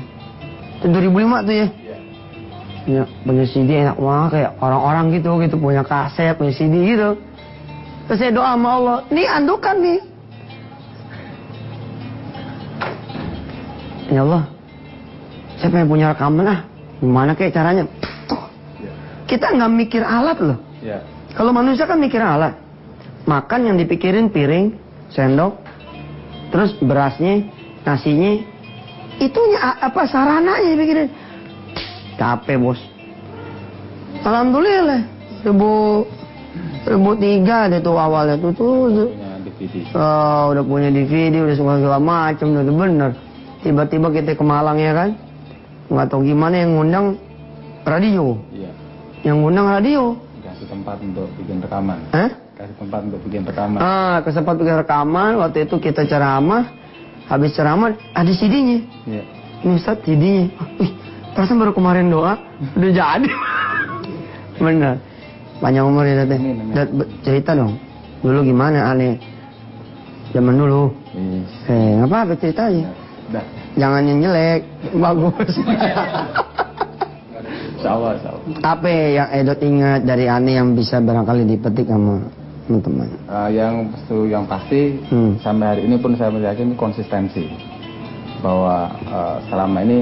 Itu 0.81 0.85
2005 0.89 1.45
tuh 1.45 1.55
ya. 1.55 1.67
Iya. 1.69 1.97
Punya, 2.81 3.03
punya 3.25 3.45
CD 3.45 3.69
enak 3.85 3.97
banget 3.97 4.29
kayak 4.33 4.51
orang-orang 4.61 5.05
gitu 5.13 5.29
gitu 5.41 5.55
punya 5.61 5.81
kaset, 5.85 6.33
punya 6.37 6.53
CD 6.53 6.73
gitu. 6.93 7.17
Terus 8.09 8.17
saya 8.17 8.31
doa 8.33 8.57
sama 8.57 8.69
Allah, 8.77 8.97
nih 9.13 9.27
andukan 9.29 9.75
nih. 9.77 9.99
Ya 14.11 14.21
Allah, 14.27 14.43
saya 15.61 15.69
pengen 15.71 15.87
punya 15.87 16.11
rekaman 16.11 16.45
ah. 16.49 16.61
Gimana 17.01 17.31
kayak 17.33 17.53
caranya? 17.53 17.85
Iya. 18.77 18.91
Kita 19.25 19.53
nggak 19.53 19.71
mikir 19.73 20.03
alat 20.05 20.37
loh. 20.37 20.70
Iya. 20.81 20.99
Kalau 21.37 21.53
manusia 21.53 21.85
kan 21.85 22.01
mikir 22.01 22.19
alat. 22.19 22.57
Makan 23.29 23.69
yang 23.69 23.77
dipikirin 23.77 24.33
piring, 24.33 24.73
sendok, 25.13 25.61
terus 26.49 26.73
berasnya, 26.81 27.45
nasinya, 27.85 28.41
itunya 29.21 29.59
apa 29.61 30.09
sarananya 30.09 30.73
dipikirin. 30.73 31.09
Capek 32.17 32.57
bos. 32.57 32.81
Alhamdulillah, 34.25 35.01
ribu 35.45 36.03
ribu 36.89 37.11
tiga 37.21 37.69
deh 37.69 37.79
tuh 37.79 37.95
awalnya 37.97 38.35
tuh 38.41 38.51
tuh. 38.57 38.89
tuh. 38.89 39.09
DVD. 39.61 39.93
Oh, 39.93 40.57
udah 40.57 40.63
punya 40.65 40.89
DVD, 40.89 41.37
udah 41.45 41.53
semua 41.53 41.77
segala 41.77 42.01
macam, 42.01 42.49
udah 42.57 42.65
bener. 42.65 43.11
Tiba-tiba 43.61 44.09
kita 44.09 44.33
ke 44.33 44.41
Malang 44.41 44.81
ya 44.81 44.91
kan, 44.97 45.09
nggak 45.85 46.07
tahu 46.09 46.25
gimana 46.25 46.65
yang 46.65 46.73
ngundang 46.73 47.21
radio, 47.85 48.41
Iya. 48.49 48.71
yang 49.21 49.45
ngundang 49.45 49.69
radio, 49.69 50.17
tempat 50.71 50.97
untuk 51.03 51.27
bikin 51.35 51.59
rekaman. 51.59 51.99
Hah? 52.15 52.31
Kasih 52.55 52.75
tempat 52.79 52.99
untuk 53.03 53.19
bikin 53.27 53.43
rekaman. 53.43 53.79
Ah, 53.83 54.23
kesempat 54.23 54.55
bikin 54.55 54.75
rekaman, 54.79 55.31
waktu 55.43 55.67
itu 55.67 55.75
kita 55.83 56.07
ceramah, 56.07 56.71
habis 57.27 57.51
ceramah 57.51 57.91
ada 58.15 58.31
CD-nya. 58.31 58.79
Iya. 59.03 59.23
Ini 59.67 59.73
Ustaz 59.75 59.99
CD-nya. 60.07 60.47
Wih, 60.79 60.91
perasaan 61.35 61.59
baru 61.59 61.75
kemarin 61.75 62.07
doa, 62.07 62.39
udah 62.79 62.91
jadi. 62.95 63.29
Bener. 64.55 64.95
Panjang 65.59 65.85
umur 65.85 66.07
ya. 66.07 66.23
Dat, 66.23 66.89
be- 66.89 67.09
cerita 67.21 67.53
dong. 67.53 67.75
Dulu 68.23 68.41
gimana 68.47 68.95
aneh? 68.95 69.19
Zaman 70.31 70.55
dulu. 70.55 70.95
Wis. 71.11 71.51
Eh, 71.67 71.99
nggak 71.99 72.07
apa-apa 72.07 72.33
cerita 72.39 72.71
aja. 72.71 72.87
Udah. 73.29 73.45
Jangan 73.75 74.01
yang 74.07 74.19
jelek, 74.23 74.61
bagus. 74.95 75.53
Sawah, 77.81 78.13
sawah. 78.21 78.41
apa 78.61 78.87
yang 78.87 79.29
Edot 79.33 79.57
ingat 79.57 80.05
dari 80.05 80.25
aneh 80.25 80.55
yang 80.55 80.71
bisa 80.71 80.97
barangkali 80.97 81.43
dipetik 81.47 81.85
sama 81.85 82.21
teman-teman? 82.65 83.09
Eh, 83.25 83.49
yang 83.51 83.73
yang 84.29 84.45
pasti 84.45 85.01
Hmm. 85.09 85.33
sampai 85.37 85.65
hari 85.67 85.81
ini 85.85 85.97
pun 85.97 86.13
saya 86.13 86.29
meyakini 86.29 86.73
konsistensi 86.73 87.49
bahwa 88.39 88.85
eh, 89.01 89.37
selama 89.49 89.81
ini 89.81 89.97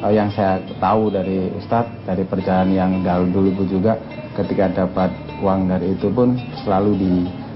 eh, 0.00 0.12
yang 0.12 0.30
saya 0.30 0.58
tahu 0.78 1.10
dari 1.10 1.50
Ustadz 1.54 2.06
dari 2.06 2.22
perjalanan 2.22 2.70
yang 2.70 2.90
dahulu 3.02 3.50
dulu 3.50 3.62
juga 3.68 3.98
ketika 4.34 4.86
dapat 4.86 5.10
uang 5.38 5.66
dari 5.66 5.94
itu 5.94 6.06
pun 6.08 6.34
selalu 6.62 6.90
di 6.96 7.12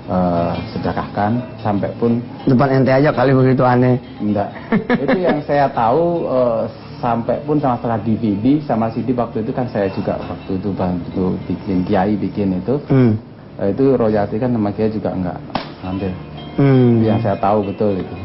eh, 0.07 0.53
sedekahkan 0.75 1.39
sampai 1.59 1.91
pun 1.97 2.19
Depan 2.45 2.83
ente 2.83 2.91
aja 2.91 3.11
kali 3.11 3.31
begitu 3.31 3.63
aneh. 3.63 3.95
enggak 4.19 4.51
itu 4.97 5.19
yang 5.19 5.39
saya 5.43 5.71
tahu 5.71 6.27
eh, 6.27 6.63
sampai 6.99 7.39
pun 7.43 7.57
sama 7.57 7.79
setelah 7.79 7.99
DVD 7.99 8.59
sama 8.61 8.91
CD 8.91 9.11
waktu 9.13 9.41
itu 9.41 9.51
kan 9.51 9.67
saya 9.67 9.87
juga 9.89 10.19
waktu 10.19 10.59
itu 10.59 10.69
bantu 10.73 11.39
bikin 11.47 11.83
kiai 11.83 12.15
bikin 12.15 12.59
itu 12.59 12.75
Hmm. 12.87 13.15
eh, 13.57 13.71
itu 13.71 13.95
royalti 13.95 14.37
kan 14.37 14.51
sama 14.51 14.71
kiai 14.71 14.91
juga 14.91 15.11
enggak 15.11 15.39
ambil 15.81 16.11
Hmm. 16.59 16.99
yang 17.01 17.19
saya 17.19 17.39
tahu 17.39 17.63
betul 17.65 17.95
itu 17.95 18.17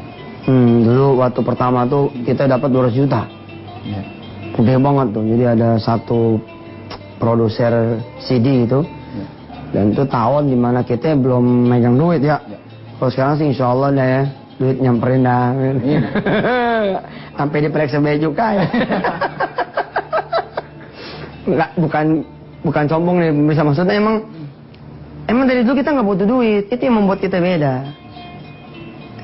Hmm, 0.43 0.83
dulu 0.83 1.23
waktu 1.23 1.39
pertama 1.39 1.87
tuh 1.87 2.11
kita 2.19 2.43
dapat 2.43 2.67
200 2.67 2.91
juta. 2.91 3.23
ya. 3.87 4.03
Gede 4.51 4.75
banget 4.75 5.07
tuh. 5.15 5.23
Jadi 5.23 5.43
ada 5.47 5.79
satu 5.79 6.35
produser 7.15 7.71
CD 8.19 8.67
gitu. 8.67 8.83
ya. 8.83 9.25
Dan 9.71 9.95
itu 9.95 10.03
tahun 10.03 10.51
di 10.51 10.57
mana 10.59 10.83
kita 10.83 11.15
belum 11.15 11.71
megang 11.71 11.95
duit 11.95 12.19
ya. 12.19 12.43
Ya. 12.43 12.59
Kalau 12.99 13.09
sekarang 13.09 13.35
sih 13.39 13.55
insya 13.55 13.71
Allah 13.71 13.95
ya. 13.95 14.21
Duit 14.63 14.79
nyamperin 14.79 15.27
dah. 15.27 15.51
Amin. 15.51 15.75
Sampai 17.37 17.67
diperiksa 17.67 17.99
bea 17.99 18.15
cukai. 18.15 18.63
Enggak, 21.43 21.69
bukan 21.75 22.05
bukan 22.63 22.83
sombong 22.87 23.19
nih. 23.19 23.31
Bisa 23.51 23.67
maksudnya 23.67 23.99
emang 23.99 24.23
emang 25.27 25.43
dari 25.51 25.67
dulu 25.67 25.75
kita 25.75 25.91
nggak 25.91 26.07
butuh 26.07 26.27
duit. 26.31 26.63
Itu 26.71 26.79
yang 26.79 27.03
membuat 27.03 27.19
kita 27.19 27.43
beda. 27.43 27.75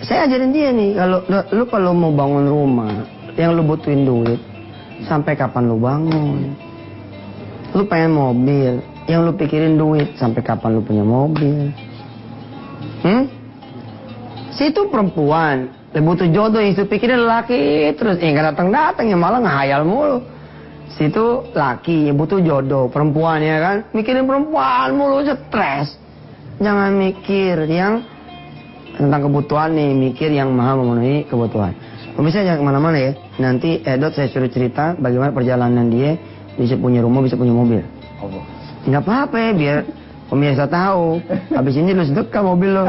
Saya 0.03 0.27
ajarin 0.27 0.55
dia 0.55 0.71
nih, 0.71 0.95
kalau 0.95 1.19
lu, 1.27 1.39
lu 1.59 1.63
kalau 1.67 1.91
mau 1.91 2.11
bangun 2.15 2.47
rumah, 2.47 3.03
yang 3.35 3.51
lu 3.51 3.67
butuhin 3.67 4.07
duit, 4.07 4.39
sampai 5.03 5.35
kapan 5.35 5.67
lu 5.67 5.75
bangun? 5.75 6.55
Lu 7.75 7.83
pengen 7.83 8.15
mobil, 8.15 8.79
yang 9.11 9.27
lu 9.27 9.35
pikirin 9.35 9.75
duit, 9.75 10.15
sampai 10.15 10.39
kapan 10.39 10.79
lu 10.79 10.81
punya 10.87 11.03
mobil? 11.03 11.75
Hmm? 13.03 13.38
Situ 14.59 14.91
perempuan, 14.91 15.71
dia 15.95 16.03
butuh 16.03 16.27
jodoh, 16.27 16.59
yang 16.59 16.75
itu 16.75 16.83
pikirin 16.83 17.23
laki, 17.23 17.95
terus 17.95 18.19
yang 18.19 18.35
nggak 18.35 18.47
datang 18.51 18.69
datang, 18.75 19.07
yang 19.07 19.23
malah 19.23 19.39
ngehayal 19.39 19.87
mulu. 19.87 20.19
Situ 20.99 21.47
laki, 21.55 22.11
yang 22.11 22.19
butuh 22.19 22.43
jodoh, 22.43 22.91
perempuan 22.91 23.39
ya 23.39 23.55
kan, 23.63 23.77
mikirin 23.95 24.27
perempuan 24.27 24.99
mulu, 24.99 25.23
stres. 25.23 25.95
Jangan 26.59 26.91
mikir 26.91 27.55
yang 27.71 28.03
tentang 28.99 29.31
kebutuhan 29.31 29.71
nih, 29.71 29.95
mikir 29.95 30.27
yang 30.27 30.51
maha 30.51 30.75
memenuhi 30.75 31.23
kebutuhan. 31.23 31.71
Pemirsa 32.19 32.43
jangan 32.43 32.59
ke 32.59 32.65
mana-mana 32.67 32.97
ya. 32.99 33.11
Nanti 33.39 33.79
Edot 33.79 34.11
saya 34.11 34.27
suruh 34.27 34.51
cerita 34.51 34.91
bagaimana 34.99 35.31
perjalanan 35.31 35.87
dia 35.87 36.19
bisa 36.59 36.75
punya 36.75 36.99
rumah, 36.99 37.23
bisa 37.23 37.39
punya 37.39 37.55
mobil. 37.55 37.79
Nggak 38.83 39.07
apa-apa 39.07 39.35
ya, 39.39 39.51
biar 39.55 39.77
pemirsa 40.29 40.69
tahu. 40.69 41.19
Habis 41.51 41.75
ini 41.75 41.91
lu 41.97 42.05
sedekah 42.05 42.41
mobil 42.45 42.71
lo. 42.71 42.85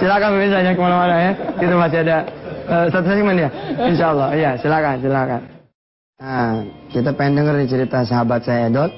silakan 0.00 0.28
pemirsa 0.34 0.64
jangan 0.64 0.74
ke 0.74 0.82
mana-mana 0.82 1.16
ya. 1.20 1.32
Itu 1.60 1.74
masih 1.76 1.98
ada 2.08 2.18
eh, 2.66 2.84
satu 2.88 3.06
segmen 3.12 3.36
ya. 3.36 3.50
Insya 3.84 4.06
Allah. 4.16 4.28
Iya, 4.32 4.50
silakan, 4.58 4.96
silakan. 5.04 5.40
Nah, 6.20 6.64
kita 6.92 7.16
pengen 7.16 7.44
denger 7.44 7.64
cerita 7.68 8.04
sahabat 8.04 8.44
saya 8.44 8.68
Edot. 8.68 8.92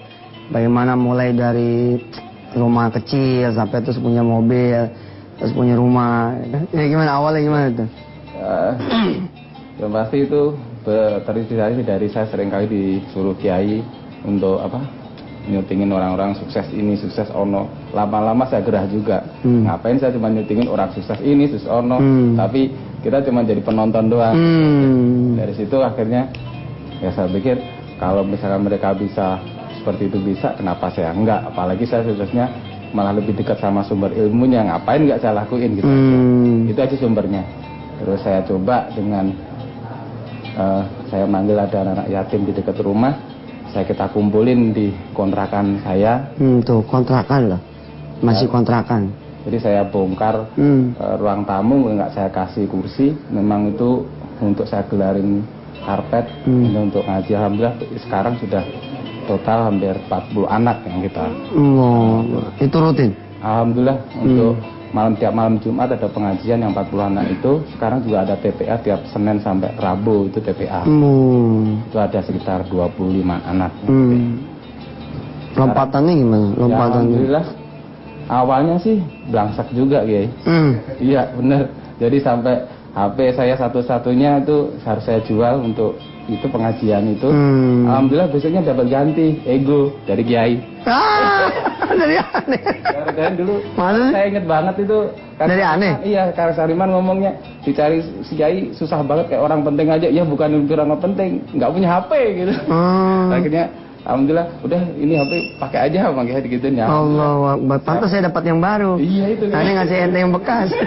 Bagaimana 0.50 0.98
mulai 0.98 1.30
dari 1.34 1.98
rumah 2.54 2.90
kecil 2.92 3.54
sampai 3.54 3.80
terus 3.80 3.96
punya 3.96 4.20
mobil, 4.20 4.90
terus 5.38 5.54
punya 5.54 5.78
rumah. 5.78 6.34
Ya 6.74 6.84
gimana 6.86 7.18
awalnya 7.18 7.40
gimana 7.40 7.66
tuh? 7.72 7.88
Eh, 8.42 8.72
yang 9.80 9.94
pasti 9.94 10.26
itu 10.26 10.58
be- 10.82 11.22
terinspirasi 11.24 11.80
dari 11.86 12.06
saya 12.10 12.26
sering 12.28 12.50
kali 12.50 12.66
disuruh 12.66 13.38
kiai 13.38 13.80
untuk 14.26 14.58
apa 14.60 15.01
nyutingin 15.42 15.90
orang-orang 15.90 16.38
sukses 16.38 16.62
ini 16.70 16.94
sukses 16.94 17.26
ono 17.30 17.66
lama-lama 17.90 18.46
saya 18.46 18.62
gerah 18.62 18.86
juga 18.86 19.26
Hmm. 19.42 19.66
ngapain 19.66 19.98
saya 19.98 20.14
cuma 20.14 20.30
nyutingin 20.30 20.70
orang 20.70 20.94
sukses 20.94 21.18
ini 21.18 21.50
sukses 21.50 21.66
ono 21.66 21.98
Hmm. 21.98 22.38
tapi 22.38 22.70
kita 23.02 23.26
cuma 23.26 23.42
jadi 23.42 23.58
penonton 23.58 24.06
doang 24.06 24.34
Hmm. 24.38 25.34
dari 25.34 25.50
situ 25.52 25.74
akhirnya 25.76 26.30
ya 27.02 27.10
saya 27.10 27.26
pikir 27.26 27.58
kalau 27.98 28.22
misalkan 28.22 28.62
mereka 28.62 28.94
bisa 28.94 29.42
seperti 29.74 30.06
itu 30.06 30.18
bisa 30.22 30.54
kenapa 30.54 30.94
saya 30.94 31.10
enggak 31.10 31.42
apalagi 31.42 31.82
saya 31.82 32.06
suksesnya 32.06 32.46
malah 32.94 33.10
lebih 33.10 33.34
dekat 33.34 33.58
sama 33.58 33.82
sumber 33.82 34.12
ilmunya 34.14 34.62
ngapain 34.62 35.02
nggak 35.02 35.18
saya 35.18 35.42
lakuin 35.42 35.74
gitu 35.74 35.88
aja. 35.88 35.96
Hmm. 35.96 36.70
itu 36.70 36.78
aja 36.78 36.96
sumbernya 36.96 37.42
terus 37.98 38.20
saya 38.22 38.46
coba 38.46 38.86
dengan 38.94 39.34
eh, 40.54 40.82
saya 41.08 41.24
manggil 41.26 41.56
ada 41.56 41.82
anak 41.82 42.06
yatim 42.06 42.44
di 42.44 42.52
dekat 42.52 42.78
rumah 42.78 43.16
saya 43.72 43.84
kita 43.84 44.06
kumpulin 44.08 44.70
di 44.70 44.86
kontrakan 45.10 45.80
saya 45.80 46.28
Hmm, 46.36 46.60
tuh 46.60 46.84
kontrakan 46.84 47.56
loh. 47.56 47.60
Masih 48.20 48.46
kontrakan. 48.46 49.10
jadi 49.42 49.58
saya 49.58 49.82
bongkar 49.82 50.46
Hmm. 50.54 50.94
eh, 50.94 51.14
ruang 51.16 51.42
tamu 51.42 51.90
nggak 51.90 52.12
saya 52.12 52.30
kasih 52.30 52.64
kursi 52.64 53.10
memang 53.28 53.74
itu 53.74 54.06
untuk 54.38 54.62
saya 54.62 54.86
gelarin 54.86 55.42
karpet 55.80 56.30
Hmm. 56.44 56.62
ini 56.62 56.78
untuk 56.84 57.02
ngaji 57.02 57.32
alhamdulillah 57.32 57.74
sekarang 57.98 58.38
sudah 58.38 58.62
total 59.24 59.66
hampir 59.66 59.98
40 60.06 60.46
anak 60.46 60.78
yang 60.84 61.02
kita 61.02 61.26
Oh, 61.54 62.22
itu 62.56 62.76
rutin. 62.76 63.10
alhamdulillah 63.40 63.98
untuk 64.16 64.54
malam 64.92 65.16
tiap 65.16 65.32
malam 65.32 65.56
Jumat 65.56 65.88
ada 65.90 66.04
pengajian 66.04 66.60
yang 66.60 66.70
40 66.70 67.10
anak 67.10 67.26
itu 67.32 67.52
sekarang 67.72 68.04
juga 68.04 68.22
ada 68.22 68.36
TPA 68.36 68.76
tiap 68.78 69.00
Senin 69.08 69.40
sampai 69.40 69.72
Rabu 69.74 70.28
itu 70.28 70.38
TPA 70.38 70.84
Hmm. 70.84 71.80
itu 71.82 71.96
ada 71.96 72.20
sekitar 72.20 72.68
25 72.68 73.40
anak 73.42 73.72
Hmm. 73.82 74.36
Lompatannya 75.52 76.12
gimana? 76.14 76.46
Ya, 76.46 76.56
Lompatannya. 76.56 76.92
Alhamdulillah 77.12 77.46
awalnya 78.26 78.76
sih 78.78 78.96
belangsak 79.28 79.68
juga 79.72 80.04
Kiai 80.04 80.28
Hmm. 80.44 80.72
iya 80.98 81.28
bener 81.32 81.68
jadi 81.96 82.16
sampai 82.20 82.54
HP 82.92 83.18
saya 83.32 83.56
satu-satunya 83.56 84.44
itu 84.44 84.76
harus 84.78 85.04
saya 85.04 85.24
jual 85.24 85.64
untuk 85.64 85.96
itu 86.24 86.46
pengajian 86.46 87.02
itu 87.08 87.26
Hmm. 87.26 87.84
Alhamdulillah 87.84 88.28
besoknya 88.28 88.62
dapat 88.62 88.86
ganti 88.86 89.40
ego 89.42 89.90
dari 90.04 90.22
Kiai 90.22 90.54
Ah, 90.82 91.46
dari 92.00 92.18
aneh. 92.18 92.62
Dan 93.12 93.34
dulu 93.36 93.58
sih? 93.58 94.10
saya 94.10 94.24
inget 94.26 94.44
banget 94.44 94.74
itu 94.80 94.98
Kang 95.34 95.46
Dari 95.46 95.62
aneh? 95.62 95.92
Iya, 96.02 96.22
Kang 96.32 96.50
Sariman 96.50 96.90
ngomongnya 96.90 97.34
dicari 97.60 97.98
si 98.22 98.34
Kiai 98.34 98.70
susah 98.72 98.98
banget 99.00 99.30
kayak 99.30 99.42
orang 99.42 99.62
penting 99.62 99.86
aja. 99.88 100.06
Ya 100.06 100.22
bukan 100.22 100.50
untuk 100.60 100.74
orang 100.74 100.98
penting, 100.98 101.38
nggak 101.52 101.70
punya 101.70 101.88
HP 101.92 102.10
gitu. 102.36 102.52
Hmm. 102.66 103.30
Akhirnya 103.30 103.64
alhamdulillah 104.02 104.46
udah 104.60 104.80
ini 104.96 105.14
HP 105.14 105.32
pakai 105.58 105.78
aja 105.86 106.10
makanya 106.10 106.42
digituin 106.42 106.74
ya. 106.76 106.86
Allah 106.86 107.54
Akbar. 107.54 107.78
Pantas 107.80 108.10
saya 108.10 108.26
dapat 108.26 108.42
yang 108.44 108.58
baru. 108.58 108.98
Iya 108.98 109.26
itu. 109.32 109.44
Aneh 109.48 109.72
ngasih 109.76 109.96
ente 110.02 110.18
yang 110.18 110.32
bekas. 110.32 110.68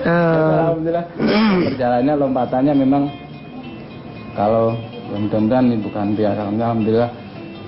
Eh, 0.00 0.08
Alhamdulillah 0.08 1.04
perjalanannya 1.68 2.14
lompatannya 2.16 2.72
memang 2.74 3.02
kalau 4.40 4.72
mudah-mudahan 5.12 5.68
ini 5.68 5.76
bukan 5.84 6.16
biasa 6.16 6.48
alhamdulillah 6.48 7.10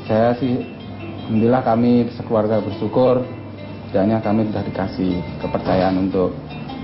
saya 0.09 0.33
sih 0.41 0.65
alhamdulillah 1.29 1.63
kami 1.65 2.09
sekeluarga 2.17 2.65
bersyukur. 2.65 3.21
Setidaknya 3.93 4.25
kami 4.25 4.49
sudah 4.49 4.63
dikasih 4.65 5.13
kepercayaan 5.45 6.09
untuk 6.09 6.33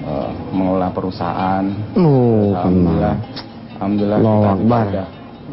eh, 0.05 0.31
mengelola 0.53 0.93
perusahaan. 0.93 1.65
Oh, 1.97 2.53
alhamdulillah. 2.53 3.17
alhamdulillah 3.81 4.19
Allahu 4.21 4.61
kita 4.61 4.79
sudah 4.93 5.07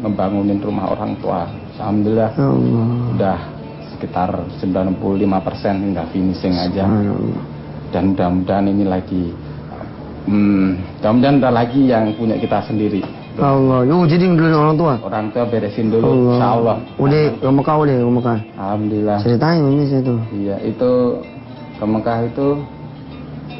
membangunin 0.04 0.58
rumah 0.60 0.86
orang 0.92 1.16
tua. 1.24 1.48
Alhamdulillah. 1.80 2.30
Allah. 2.36 2.86
sudah 3.16 3.38
sekitar 3.96 4.30
95% 4.60 5.00
persen 5.40 5.74
hingga 5.80 6.04
finishing 6.12 6.52
aja. 6.60 6.84
Dan 7.88 8.12
mudah-mudahan 8.12 8.68
ini 8.68 8.84
lagi 8.84 9.32
hmm, 10.28 11.00
mudah-mudahan 11.00 11.36
ada 11.40 11.50
lagi 11.56 11.88
yang 11.88 12.12
punya 12.20 12.36
kita 12.36 12.60
sendiri 12.68 13.00
Allah. 13.38 13.78
Oh, 13.84 14.04
jadi 14.04 14.24
dulu 14.24 14.46
orang 14.48 14.76
tua. 14.76 14.94
orang 15.00 15.26
tua 15.28 15.44
beresin 15.44 15.88
dulu 15.88 16.04
Allah. 16.06 16.32
insya 16.32 16.48
Allah 16.52 16.76
Udah 16.96 17.20
ke 17.34 17.48
Mekah 17.50 17.76
udah 17.76 17.94
ke 17.94 18.10
Mekah. 18.12 18.38
Alhamdulillah 18.54 19.18
Ceritain 19.20 19.60
ini 19.62 19.84
saya 19.86 20.02
tuh. 20.02 20.18
iya 20.32 20.56
itu 20.60 20.90
ke 21.76 21.84
Mekah 21.84 22.18
itu 22.24 22.48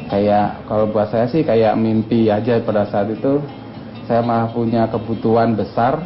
kayak 0.07 0.47
kalau 0.65 0.85
buat 0.87 1.07
saya 1.07 1.27
sih 1.27 1.41
kayak 1.41 1.75
mimpi 1.75 2.27
aja 2.27 2.57
pada 2.61 2.87
saat 2.87 3.11
itu 3.11 3.43
saya 4.07 4.23
malah 4.23 4.47
punya 4.49 4.87
kebutuhan 4.87 5.51
besar 5.51 5.99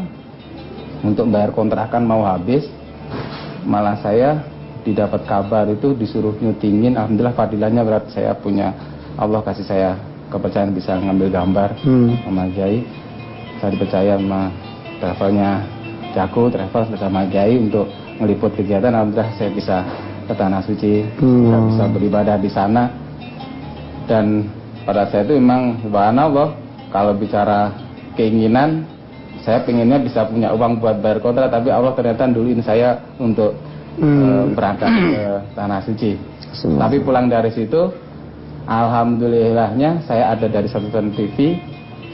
untuk 1.01 1.29
bayar 1.29 1.53
kontrakan 1.53 2.03
mau 2.03 2.25
habis 2.25 2.65
malah 3.61 3.93
saya 3.97 4.41
didapat 4.81 5.21
kabar 5.23 5.69
itu 5.69 5.93
disuruh 5.93 6.33
nyutingin 6.35 6.97
alhamdulillah 6.97 7.37
fadilahnya 7.37 7.85
berat 7.85 8.09
saya 8.09 8.33
punya 8.33 8.73
Allah 9.13 9.45
kasih 9.45 9.61
saya 9.63 9.89
kepercayaan 10.27 10.73
bisa 10.73 10.97
ngambil 10.97 11.29
gambar 11.29 11.69
Hmm. 11.85 12.17
sama 12.25 12.49
Kiai 12.49 12.81
saya 13.61 13.69
dipercaya 13.71 14.17
sama 14.17 14.49
travelnya 14.97 15.51
Jago 16.11 16.49
travel 16.49 16.83
bersama 16.91 17.23
Kiai 17.29 17.55
untuk 17.55 17.87
meliput 18.19 18.51
kegiatan 18.51 18.91
alhamdulillah 18.91 19.31
saya 19.37 19.49
bisa 19.53 19.77
ke 20.25 20.33
tanah 20.33 20.61
suci 20.65 21.05
Hmm. 21.21 21.47
saya 21.47 21.61
bisa 21.69 21.83
beribadah 21.93 22.35
di 22.35 22.49
sana 22.49 22.83
dan 24.09 24.49
pada 24.83 25.05
saat 25.07 25.29
itu 25.29 25.37
memang 25.37 25.77
subhanallah 25.85 26.57
kalau 26.89 27.13
bicara 27.13 27.71
keinginan 28.17 28.83
saya 29.41 29.61
pengennya 29.61 29.97
bisa 29.97 30.25
punya 30.25 30.53
uang 30.53 30.77
buat 30.77 31.01
bayar 31.01 31.17
kontrak 31.17 31.49
tapi 31.49 31.69
Allah 31.69 31.93
ternyata 31.95 32.27
duluin 32.27 32.59
saya 32.59 32.97
untuk 33.17 33.53
Hmm. 33.91 34.23
eh, 34.23 34.43
berangkat 34.55 34.87
ke 34.87 35.23
tanah 35.51 35.83
suci 35.83 36.15
Semua. 36.55 36.87
tapi 36.87 37.03
pulang 37.03 37.27
dari 37.27 37.51
situ 37.51 37.91
alhamdulillahnya 38.63 40.07
saya 40.07 40.31
ada 40.31 40.47
dari 40.47 40.67
satu 40.71 40.87
TV 41.11 41.59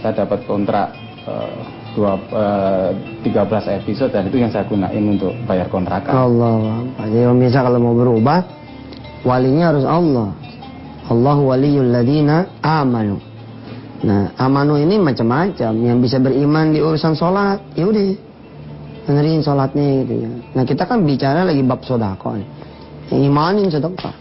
saya 0.01 0.25
dapat 0.25 0.41
kontrak 0.49 0.89
13 1.97 3.25
episode 3.81 4.11
dan 4.13 4.29
itu 4.29 4.37
yang 4.37 4.53
saya 4.53 4.63
gunain 4.69 5.03
untuk 5.17 5.33
bayar 5.49 5.67
kontrakan 5.67 6.13
Allah. 6.13 6.85
Jadi 7.03 7.25
pemirsa 7.25 7.65
kalau 7.65 7.79
mau 7.81 7.95
berubah, 7.97 8.45
walinya 9.25 9.73
harus 9.73 9.85
Allah. 9.87 10.29
Allah 11.07 11.37
waliyul 11.39 11.89
ladina 11.89 12.59
amanu. 12.61 13.17
Nah, 13.97 14.35
amanu 14.37 14.77
ini 14.77 15.01
macam-macam. 15.01 15.73
Yang 15.73 15.97
bisa 16.05 16.17
beriman 16.21 16.75
di 16.75 16.79
urusan 16.83 17.17
sholat, 17.17 17.63
ya 17.73 17.89
udah 17.89 18.07
benerin 19.07 19.41
sholatnya 19.41 20.03
gitu 20.03 20.13
ya. 20.27 20.31
Nah 20.53 20.63
kita 20.67 20.83
kan 20.83 21.01
bicara 21.07 21.47
lagi 21.47 21.63
bab 21.63 21.81
sodako. 21.81 22.35
Yang 23.07 23.21
imanin 23.23 23.71
sedekah. 23.71 24.15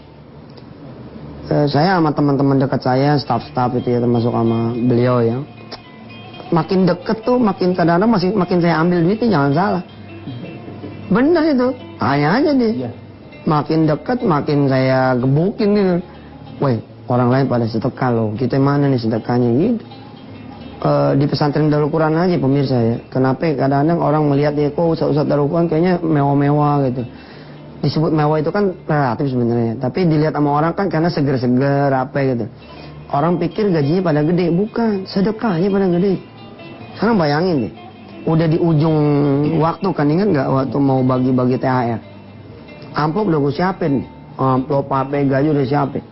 Eh, 1.47 1.67
saya 1.67 1.99
sama 1.99 2.15
teman-teman 2.15 2.59
dekat 2.59 2.81
saya, 2.83 3.19
staff-staff 3.19 3.75
itu 3.79 3.95
ya 3.95 3.99
termasuk 3.99 4.31
sama 4.31 4.71
beliau 4.75 5.19
ya. 5.19 5.37
Makin 6.47 6.87
deket 6.87 7.27
tuh, 7.27 7.35
makin 7.35 7.75
kadang-kadang 7.75 8.11
masih 8.11 8.29
makin 8.31 8.57
saya 8.63 8.79
ambil 8.79 9.03
duitnya 9.03 9.27
jangan 9.35 9.51
salah. 9.51 9.83
Bener 11.07 11.43
itu, 11.55 11.67
tanya 11.99 12.27
aja 12.39 12.51
deh. 12.55 12.73
Iya. 12.83 12.91
Makin 13.47 13.79
deket, 13.87 14.17
makin 14.23 14.59
saya 14.67 15.15
gebukin 15.15 15.69
gitu. 15.75 15.95
Woi, 16.59 16.79
orang 17.07 17.29
lain 17.31 17.45
pada 17.47 17.65
sedekah 17.67 18.09
loh. 18.11 18.27
Kita 18.35 18.59
mana 18.59 18.91
nih 18.91 18.99
sedekahnya 18.99 19.49
gitu. 19.55 19.83
Eh, 20.77 21.11
di 21.17 21.25
pesantren 21.25 21.73
Darul 21.73 21.89
Quran 21.89 22.13
aja 22.13 22.37
pemirsa 22.37 22.77
ya. 22.77 22.97
Kenapa 23.09 23.49
kadang-kadang 23.49 23.97
orang 23.97 24.23
melihat 24.29 24.53
dia 24.53 24.69
kok 24.69 24.93
ustaz-ustaz 24.93 25.25
Darul 25.25 25.49
Quran 25.49 25.65
kayaknya 25.65 25.97
mewah-mewah 25.97 26.85
gitu. 26.91 27.03
Disebut 27.81 28.13
mewah 28.13 28.37
itu 28.37 28.53
kan 28.53 28.77
relatif 28.85 29.25
sebenarnya. 29.33 29.81
Tapi 29.81 30.05
dilihat 30.05 30.37
sama 30.37 30.53
orang 30.53 30.77
kan 30.77 30.85
karena 30.85 31.09
seger-seger 31.09 31.89
apa 31.89 32.17
gitu. 32.21 32.45
Orang 33.09 33.41
pikir 33.41 33.73
gajinya 33.73 34.05
pada 34.05 34.21
gede, 34.21 34.53
bukan. 34.53 35.09
Sedekahnya 35.09 35.71
pada 35.73 35.87
gede. 35.89 36.13
Sekarang 36.97 37.21
bayangin 37.21 37.69
deh. 37.69 37.73
Udah 38.25 38.49
di 38.49 38.57
ujung 38.57 38.97
waktu 39.61 39.87
kan 39.93 40.09
ingat 40.09 40.27
nggak 40.33 40.47
waktu 40.49 40.77
mau 40.81 41.05
bagi-bagi 41.05 41.61
THR. 41.61 42.01
Amplop 42.97 43.29
udah 43.29 43.39
gue 43.39 43.53
siapin. 43.53 43.93
Amplop 44.33 44.89
HP 44.89 45.29
gaji 45.29 45.47
udah 45.53 45.65
siapin. 45.69 46.03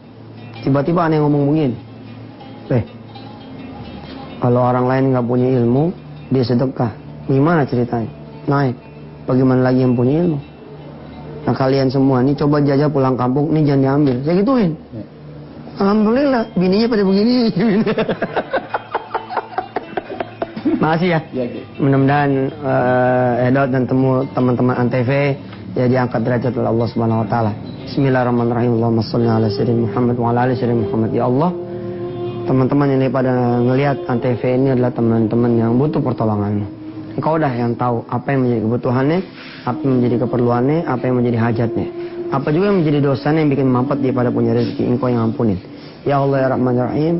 Tiba-tiba 0.61 1.09
yang 1.09 1.25
ngomong 1.25 1.43
begini. 1.49 1.77
Eh, 2.69 2.85
kalau 4.37 4.61
orang 4.61 4.85
lain 4.85 5.03
nggak 5.09 5.25
punya 5.25 5.47
ilmu, 5.57 5.89
dia 6.29 6.45
sedekah. 6.45 6.93
Gimana 7.25 7.65
ceritanya? 7.65 8.09
Naik. 8.45 8.77
Bagaimana 9.25 9.65
lagi 9.65 9.81
yang 9.81 9.97
punya 9.97 10.21
ilmu? 10.21 10.37
Nah 11.49 11.53
kalian 11.57 11.89
semua 11.89 12.21
nih 12.21 12.37
coba 12.37 12.61
jajah 12.61 12.89
pulang 12.93 13.17
kampung, 13.17 13.49
nih 13.49 13.65
jangan 13.65 13.81
diambil. 13.81 14.15
Saya 14.21 14.35
gituin. 14.37 14.71
Ya. 14.93 15.03
Alhamdulillah, 15.81 16.43
bininya 16.53 16.87
pada 16.93 17.03
begini. 17.03 17.33
Makasih 20.85 21.09
ya. 21.17 21.19
Iya, 21.33 21.45
Ki. 21.49 21.61
Mudah-mudahan 21.81 22.31
eh, 22.45 23.47
Edot 23.49 23.67
dan 23.73 23.89
temu 23.89 24.21
teman-teman 24.37 24.77
Antv 24.77 25.09
ya 25.73 25.85
diangkat 25.89 26.21
derajat 26.21 26.53
oleh 26.53 26.69
Allah 26.69 26.87
Subhanahu 26.93 27.25
wa 27.25 27.27
taala. 27.27 27.51
Bismillahirrahmanirrahim. 27.89 28.77
Allahumma 28.77 29.01
shalli 29.01 29.25
ala 29.25 29.49
sayyidina 29.49 29.89
Muhammad 29.89 30.15
wa 30.21 30.29
ala 30.29 30.39
ali 30.45 30.53
sayyidina 30.53 30.85
Muhammad. 30.85 31.09
Ya 31.09 31.25
Allah, 31.25 31.49
teman-teman 32.45 32.87
ini 33.01 33.05
pada 33.09 33.33
ngelihat 33.65 33.97
Antv 34.05 34.41
ini 34.45 34.69
adalah 34.77 34.93
teman-teman 34.93 35.51
yang 35.57 35.73
butuh 35.73 36.05
pertolonganmu. 36.05 36.65
Engkau 37.17 37.33
dah 37.41 37.49
yang 37.49 37.73
tahu 37.73 38.05
apa 38.05 38.27
yang 38.29 38.45
menjadi 38.45 38.61
kebutuhannya, 38.69 39.19
apa 39.65 39.79
yang 39.81 39.93
menjadi 39.97 40.15
keperluannya, 40.21 40.79
apa 40.85 41.03
yang 41.09 41.15
menjadi 41.17 41.37
hajatnya. 41.49 41.87
Apa 42.29 42.47
juga 42.53 42.69
yang 42.69 42.85
menjadi 42.85 42.99
dosanya 43.01 43.41
yang 43.41 43.49
bikin 43.49 43.67
mampet 43.73 43.97
dia 44.05 44.13
pada 44.13 44.29
punya 44.29 44.53
rezeki. 44.53 44.85
Engkau 44.85 45.09
yang 45.09 45.33
ampunin. 45.33 45.57
Ya 46.05 46.21
Allah 46.21 46.45
ya 46.45 46.47
Rahman 46.53 46.73
ya 46.77 46.85
Rahim. 46.93 47.15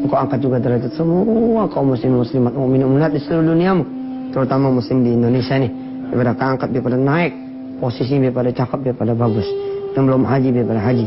Engkau 0.00 0.16
angkat 0.16 0.40
juga 0.40 0.56
derajat 0.56 0.96
semua 0.96 1.68
kaum 1.68 1.92
muslim 1.92 2.24
muslimat 2.24 2.56
mukmin 2.56 2.88
mukminat 2.88 3.12
di 3.12 3.20
seluruh 3.20 3.52
duniamu. 3.52 3.84
Terutama 4.32 4.72
muslim 4.72 5.04
di 5.04 5.12
Indonesia 5.12 5.60
nih. 5.60 5.70
Daripada 6.08 6.32
keangkat 6.40 6.68
daripada 6.72 6.96
naik. 6.96 7.32
Posisi 7.80 8.16
daripada 8.16 8.48
cakep 8.48 8.80
daripada 8.80 9.12
bagus. 9.12 9.44
Yang 9.92 10.04
belum 10.08 10.22
haji 10.24 10.48
daripada 10.56 10.80
haji. 10.80 11.06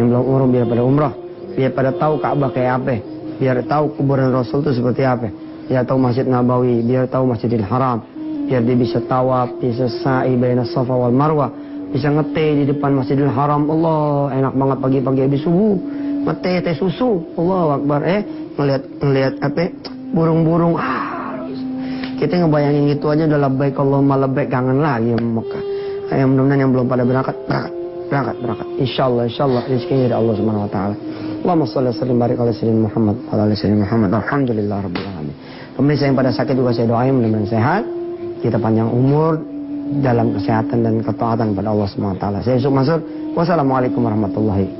Yang 0.00 0.06
belum 0.08 0.22
umroh 0.24 0.48
daripada 0.48 0.80
umroh. 0.80 1.12
Biar 1.52 1.70
pada 1.76 1.90
tahu 1.92 2.14
Ka'bah 2.16 2.50
kayak 2.54 2.72
apa. 2.80 2.96
Biar 3.36 3.56
tahu 3.68 3.84
kuburan 4.00 4.32
Rasul 4.32 4.64
itu 4.64 4.72
seperti 4.80 5.04
apa. 5.04 5.28
Biar 5.68 5.84
tahu 5.84 5.98
Masjid 6.00 6.24
Nabawi. 6.24 6.80
Biar 6.80 7.12
tahu 7.12 7.28
Masjidil 7.28 7.66
Haram. 7.68 8.00
Biar 8.48 8.64
dia 8.64 8.74
bisa 8.74 8.98
tawaf, 9.04 9.60
bisa 9.60 9.86
sa'i 10.00 10.34
baina 10.34 10.64
Safa 10.64 10.96
wal 10.96 11.12
Marwah. 11.12 11.52
Bisa 11.92 12.08
ngete 12.08 12.64
di 12.64 12.64
depan 12.72 12.96
Masjidil 12.96 13.28
Haram. 13.28 13.68
Allah, 13.68 14.32
enak 14.32 14.54
banget 14.56 14.78
pagi-pagi 14.80 15.20
habis 15.28 15.42
subuh. 15.44 15.99
Ngete 16.26 16.64
teh 16.64 16.74
susu. 16.76 17.24
Allah 17.38 17.80
Akbar 17.80 18.00
eh 18.04 18.20
ngelihat 18.58 18.82
ngelihat 19.00 19.34
apa 19.40 19.64
burung-burung 20.12 20.76
ah 20.76 21.10
kita 22.20 22.36
ngebayangin 22.36 22.92
gitu 22.92 23.08
aja 23.08 23.24
udah 23.24 23.40
labbaik 23.48 23.80
Allahumma 23.80 24.20
labbaik 24.20 24.52
kangen 24.52 24.84
lagi 24.84 25.16
sama 25.16 25.40
Mekah. 25.40 25.62
Eh, 26.10 26.26
mudah-mudahan 26.26 26.58
yang 26.60 26.70
belum 26.74 26.86
pada 26.90 27.02
berangkat 27.08 27.36
berangkat. 27.48 27.72
berangkat, 28.10 28.36
berangkat. 28.42 28.68
Insya 28.82 29.02
Allah, 29.06 29.24
insya 29.30 29.42
Allah 29.46 29.62
rezekinya 29.70 30.04
dari 30.10 30.16
Allah 30.18 30.34
Subhanahu 30.34 30.66
Wa 30.66 30.70
Taala. 30.74 30.94
Allahumma 31.40 31.66
sholli 31.70 31.94
sallim 31.94 32.18
barik 32.18 32.36
ala 32.36 32.52
sayyidina 32.52 32.82
Muhammad 32.90 33.16
ala 33.30 33.54
sayyidina 33.54 33.86
Muhammad. 33.86 34.10
Alhamdulillah 34.18 34.78
rabbil 34.84 35.06
alamin. 35.06 35.36
Pemirsa 35.78 36.02
yang 36.10 36.16
pada 36.18 36.30
sakit 36.34 36.54
juga 36.58 36.70
saya 36.74 36.86
doain 36.90 37.14
mudah-mudahan 37.14 37.48
sehat. 37.48 37.82
Kita 38.44 38.58
panjang 38.60 38.90
umur 38.90 39.40
dalam 40.02 40.34
kesehatan 40.34 40.84
dan 40.84 40.94
ketaatan 41.00 41.54
pada 41.54 41.68
Allah 41.72 41.88
Subhanahu 41.88 42.18
wa 42.18 42.20
taala. 42.20 42.38
Saya 42.44 42.58
Yusuf 42.58 42.74
Mansur. 42.74 42.98
Wassalamualaikum 43.32 44.02
warahmatullahi 44.02 44.79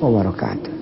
wabarakatuh. 0.00 0.77